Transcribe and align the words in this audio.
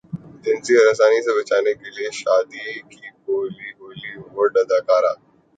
جنسی 0.43 0.73
ہراسانی 0.77 1.19
سے 1.25 1.31
بچنے 1.37 1.73
کیلئے 1.81 2.09
شادی 2.21 2.65
کی 2.91 3.05
ہولی 3.23 3.69
وڈ 4.35 4.53
اداکارہ 4.57 5.13